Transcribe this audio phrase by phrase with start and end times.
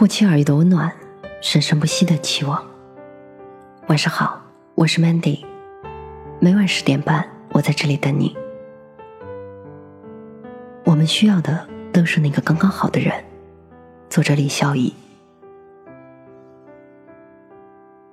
[0.00, 0.90] 不期而遇的温暖，
[1.42, 2.66] 生生不息的期望。
[3.88, 4.40] 晚上好，
[4.74, 5.44] 我是 Mandy，
[6.40, 8.34] 每晚十点半，我在这里等你。
[10.84, 13.12] 我们需要的都是那个刚刚好的人。
[14.08, 14.94] 作者李孝义。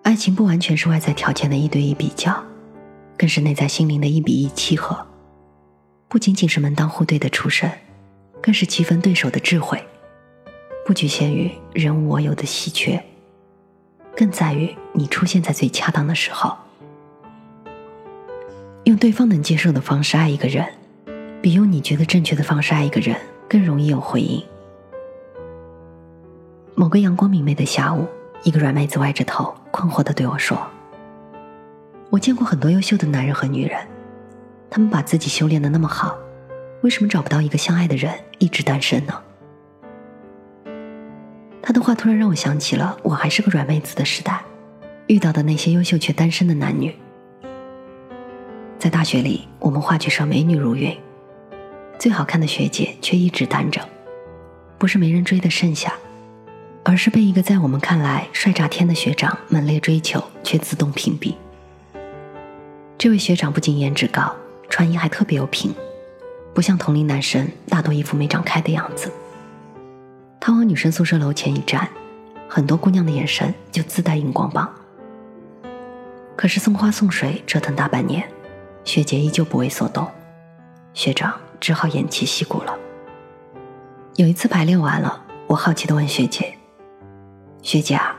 [0.03, 2.43] 爱情不完全是外在条件的一对一比较，
[3.17, 5.07] 更是内在心灵的一比一契合。
[6.09, 7.71] 不仅仅是门当户对的出身，
[8.41, 9.81] 更是棋逢对手的智慧。
[10.87, 13.03] 不局限于人无我有的稀缺，
[14.15, 16.55] 更在于你出现在最恰当的时候。
[18.85, 20.65] 用对方能接受的方式爱一个人，
[21.41, 23.17] 比用你觉得正确的方式爱一个人
[23.49, 24.41] 更容易有回应。
[26.73, 28.07] 某个阳光明媚的下午，
[28.43, 30.57] 一个软妹子歪着头，困惑的对我说
[32.09, 33.77] ：“我见过很多优秀的男人和女人，
[34.69, 36.17] 他们把自己修炼的那么好，
[36.79, 39.21] 为什么找不到一个相爱的人，一直单身呢？”
[41.67, 44.41] 他的话突然让我想起了我还是个软妹子的时代，
[45.07, 46.95] 遇到的那些优秀却单身的男女。
[48.79, 50.97] 在大学里，我们话剧社美女如云，
[51.99, 53.81] 最好看的学姐却一直单着，
[54.77, 55.91] 不是没人追的剩下，
[56.85, 61.33] 而是被一个在我们看来帅炸天的学长猛烈追求，却自动屏蔽。
[62.97, 64.33] 这位学长不仅颜值高，
[64.69, 65.75] 穿衣还特别有品，
[66.53, 69.11] 不像同龄男生大多一副没长开的样子。
[70.39, 71.87] 他往女生宿舍楼前一站，
[72.47, 74.71] 很多姑娘的眼神就自带荧光棒。
[76.35, 78.23] 可是送花送水折腾大半年，
[78.83, 80.07] 学姐依旧不为所动，
[80.93, 82.77] 学长只好偃旗息鼓了。
[84.15, 86.55] 有一次排练完了，我好奇的问学姐
[87.61, 88.15] ：“学姐啊，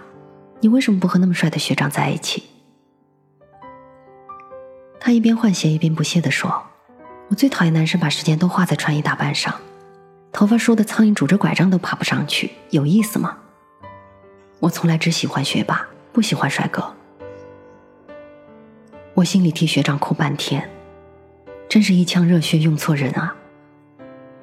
[0.60, 2.44] 你为什么不和那么帅的学长在一起？”
[5.00, 6.64] 她一边换鞋一边不屑的说
[7.30, 9.54] ：“我最讨厌男生把时间都花在穿衣打扮上。”
[10.32, 13.38] 头发梳的苍蝇拄着拐杖都爬不上去，有意思吗？
[14.60, 16.94] 我从来只喜欢学霸，不喜欢帅哥。
[19.14, 20.68] 我心里替学长哭半天，
[21.68, 23.34] 真是一腔热血用错人啊！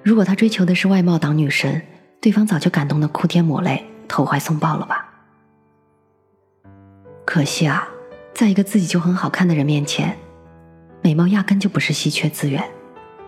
[0.03, 1.81] 如果他追求的是外貌党女神，
[2.19, 5.09] 对方早就感动的哭天抹泪、投怀送抱了吧？
[7.25, 7.87] 可惜啊，
[8.33, 10.17] 在一个自己就很好看的人面前，
[11.01, 12.63] 美貌压根就不是稀缺资源，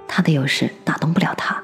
[0.07, 1.63] 他的优势打动不了他。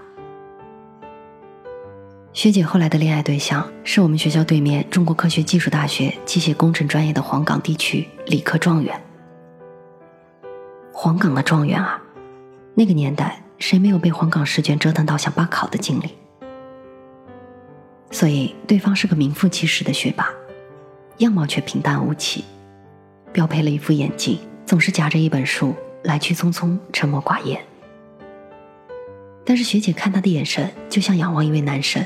[2.33, 8.99] 学姐后来的恋爱对象是我们学校对面中国科学技术大学机械工程专业的黄冈地区理科状元。
[10.91, 12.01] 黄冈的状元啊，
[12.73, 16.09] 那个年代谁没有被黄冈试卷折腾到想罢考的经历？
[18.09, 20.27] 所以对方是个名副其实的学霸，
[21.19, 22.43] 样貌却平淡无奇，
[23.31, 27.63] 标配了一副眼镜，总是夹着一本书，来去匆匆，沉默寡言。
[29.45, 32.03] 但是学姐看他的眼神，就像仰望一位男神。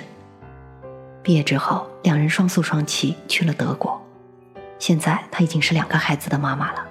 [1.28, 4.02] 毕业之后，两人双宿双栖去了德国。
[4.80, 6.88] 现在她已经是两个孩子的妈妈了。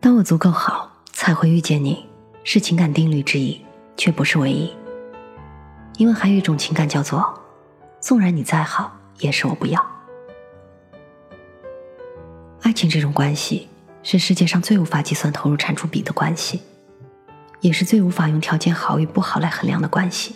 [0.00, 2.04] 当我足够好，才会遇见你，
[2.42, 3.64] 是情感定律之一，
[3.96, 4.74] 却不是唯一。
[5.98, 7.40] 因为还有一种情感叫做，
[8.00, 9.80] 纵然你再好，也是我不要。
[12.62, 13.68] 爱情这种关系，
[14.02, 16.60] 是世界上最无法计算投入产出比的关系，
[17.60, 20.34] 也是最无法用条件好与不好来衡量的关系。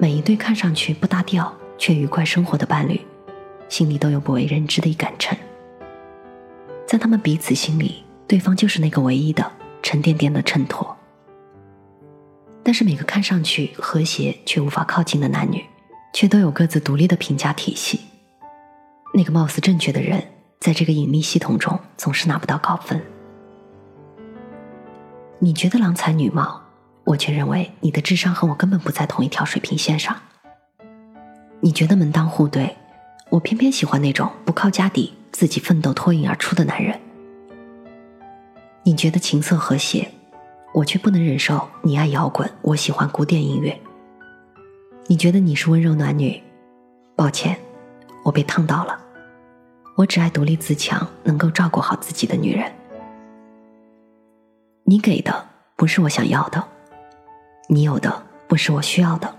[0.00, 3.00] 每一对看上去不搭调却愉快生活的伴侣，
[3.68, 5.36] 心里都有不为人知的一杆秤。
[6.86, 9.50] 在他们彼此心里，对方就是那个唯一的
[9.82, 10.96] 沉甸甸的衬托。
[12.62, 15.64] 但是每个看上去和谐却无法靠近的男女，
[16.12, 18.00] 却都有各自独立的评价体系。
[19.12, 20.22] 那个貌似正确的人，
[20.60, 23.02] 在这个隐秘系统中总是拿不到高分。
[25.40, 26.67] 你觉得郎才女貌？
[27.08, 30.14] 我却认为你的智商和我根本不在同一条水平线上。
[31.60, 32.76] 你觉得门当户对，
[33.30, 37.00] 我偏偏喜欢那种不靠家底、自己奋斗脱颖而出的男人。
[38.82, 40.10] 你觉得情色和谐，
[40.74, 43.80] 我却不能忍受你爱摇滚，我喜欢古典音乐。
[45.06, 46.42] 你觉得你是温柔暖女，
[47.16, 47.58] 抱歉，
[48.22, 49.00] 我被烫到了。
[49.96, 52.70] 我只爱独立自强、能够照顾好自己的女人。
[54.84, 56.62] 你给的不是我想要的。
[57.70, 59.36] 你有的不是我需要的，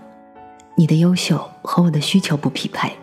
[0.76, 2.96] 你的优秀和我的需求不匹配。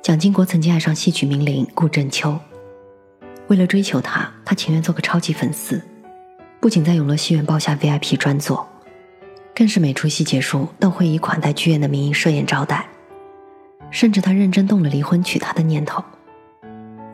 [0.00, 2.38] 蒋经国曾经爱上戏曲名伶顾振秋，
[3.48, 5.82] 为了追求她，他情愿做个超级粉丝，
[6.60, 8.66] 不仅在永乐戏院包下 VIP 专座，
[9.54, 12.88] 更是每出戏结束都会以款待剧院的名义设宴招待，
[13.90, 16.02] 甚至他认真动了离婚娶她的念头。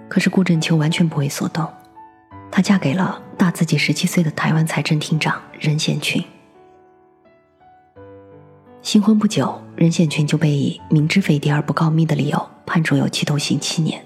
[0.09, 1.69] 可是顾振秋完全不为所动。
[2.51, 6.23] 她嫁给了大自己十七岁的台湾财政厅长任贤群。
[8.83, 14.05] 新婚不久，任贤群就被以明知非敌而不告密的理由判处有期徒刑七年。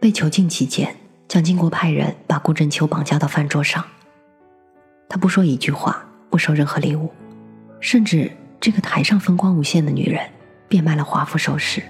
[0.00, 0.96] 被囚禁期间，
[1.28, 3.84] 蒋经国派人把顾振秋绑架到饭桌上，
[5.08, 7.12] 他不说一句话，不收任何礼物，
[7.80, 8.30] 甚至
[8.60, 10.30] 这个台上风光无限的女人，
[10.68, 11.82] 变卖了华服首饰，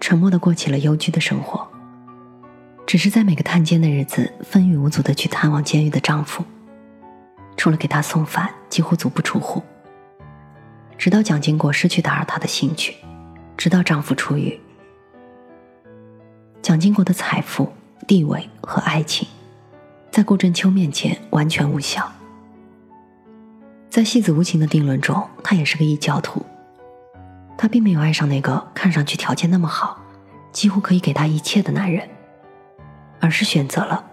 [0.00, 1.68] 沉默的过起了幽居的生活。
[2.88, 6.42] 只是在每个探监的日子，风雨无阻的去探望监狱的丈夫，
[7.54, 9.62] 除了给他送饭，几乎足不出户。
[10.96, 12.96] 直到蒋经国失去打扰她的兴趣，
[13.58, 14.58] 直到丈夫出狱。
[16.62, 17.70] 蒋经国的财富、
[18.06, 19.28] 地位和爱情，
[20.10, 22.10] 在顾振秋面前完全无效。
[23.90, 26.42] 在戏子无情的定论中，他也是个异教徒。
[27.58, 30.02] 他并没有爱上那个看上去条件那么好、
[30.52, 32.08] 几乎可以给他一切的男人，
[33.20, 34.04] 而是选择了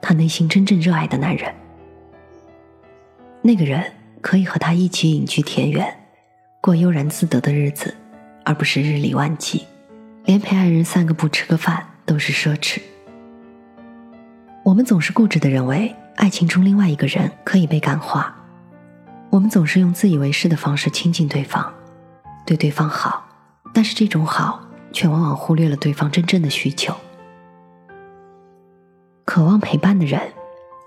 [0.00, 1.54] 他内心真正热爱的男人。
[3.42, 5.94] 那个人可以和他一起隐居田园，
[6.60, 7.94] 过悠然自得的日子，
[8.44, 9.66] 而不是日理万机，
[10.24, 11.88] 连陪爱人散个步、吃个饭。
[12.06, 12.82] 都是奢侈。
[14.62, 18.36] 我们总是固执的认为，爱情中另外一个人可以被感化。
[19.30, 21.72] 我们总是用自以为是的方式亲近对方，
[22.44, 23.26] 对对方好，
[23.72, 24.62] 但是这种好
[24.92, 26.94] 却往往忽略了对方真正的需求。
[29.34, 30.32] 渴望陪伴的人，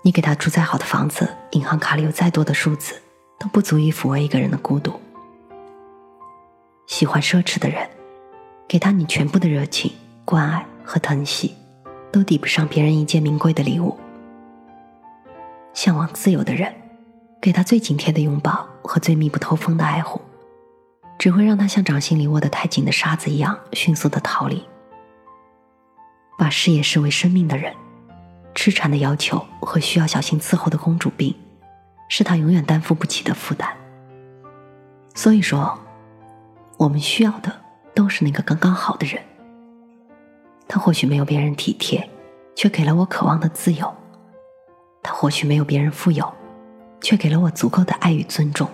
[0.00, 2.94] 你给他住再好的房子，银行卡里有再多的数字，
[3.38, 4.98] 都不足以抚慰一个人的孤独。
[6.86, 7.86] 喜欢奢侈的人，
[8.66, 9.92] 给他你全部的热情、
[10.24, 10.64] 关爱。
[10.82, 11.54] 和疼惜，
[12.10, 13.94] 都抵不上别人一件名贵的礼物。
[15.74, 16.74] 向往自由的人，
[17.42, 20.18] 给他最紧贴的拥抱和最密不透风的爱护，
[21.18, 24.66] 只会让他像掌心里握得太紧的沙子一样迅速的逃离。
[26.38, 27.74] 把事业视为生命的人，
[28.60, 31.32] 痴缠的要求和需要小心伺候的公主病，
[32.08, 33.68] 是他永远担负不起的负担。
[35.14, 35.78] 所以说，
[36.76, 37.54] 我们需要的
[37.94, 39.22] 都是那个刚刚好的人。
[40.66, 42.10] 他或许没有别人体贴，
[42.56, 43.86] 却给了我渴望的自由；
[45.04, 46.34] 他或许没有别人富有，
[47.00, 48.66] 却给了我足够的爱与尊重；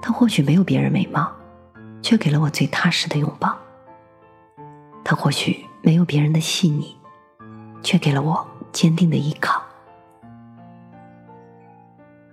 [0.00, 1.30] 他或许没有别人美貌，
[2.00, 3.50] 却给了我最踏实的拥抱；
[5.04, 6.96] 他或许没有别人的细腻，
[7.84, 9.62] 却给了我坚定的依靠。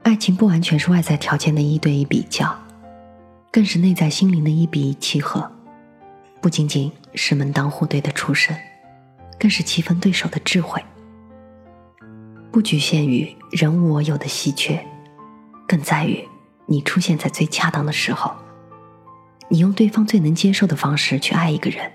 [0.02, 2.58] 爱情不完全是外在条件的一对一比较，
[3.52, 5.52] 更是内在心灵的一比一契合。
[6.42, 8.58] 不仅仅是门当户对的出身，
[9.38, 10.84] 更是棋逢对手的智慧。
[12.52, 14.84] 不局限于人无我有的稀缺，
[15.68, 16.28] 更在于
[16.66, 18.34] 你出现在最恰当的时候。
[19.50, 21.92] 你用对方最能接受的方式去爱一个人，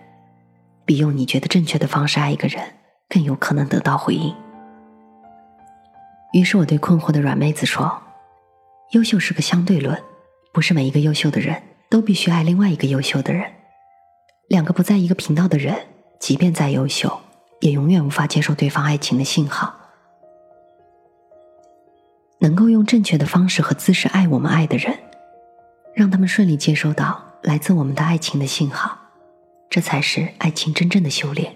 [0.84, 2.62] 比用你觉得正确的方式爱一个人
[3.08, 4.34] 更有可能得到回应。
[6.32, 8.02] 于是我对困惑的软妹子说
[8.92, 10.02] ：“优秀是个相对论，
[10.52, 13.50] 不是每一个优秀的人都必须爱另外一个优秀的人。”
[14.48, 15.76] 两个不在一个频道的人，
[16.20, 17.20] 即便再优秀，
[17.60, 19.74] 也永远无法接受对方爱情的信号。
[22.38, 24.96] 能够用正确的方式和姿势爱我们爱的人，
[25.94, 28.96] 让他们顺利接收到来自我们的爱情的信号，
[29.70, 31.55] 这才是爱情真正的修炼。